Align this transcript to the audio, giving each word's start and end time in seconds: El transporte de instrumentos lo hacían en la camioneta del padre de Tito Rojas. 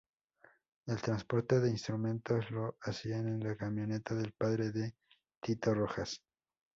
El 0.87 0.99
transporte 0.99 1.59
de 1.59 1.69
instrumentos 1.69 2.49
lo 2.49 2.75
hacían 2.81 3.27
en 3.27 3.39
la 3.41 3.55
camioneta 3.55 4.15
del 4.15 4.33
padre 4.33 4.71
de 4.71 4.95
Tito 5.39 5.75
Rojas. 5.75 6.23